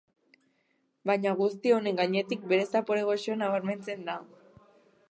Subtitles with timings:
[1.09, 4.19] Baina guzti honen gainetik bere zapore goxoa nabarmentzen da.